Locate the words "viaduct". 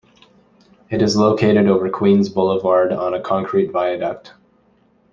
3.71-4.33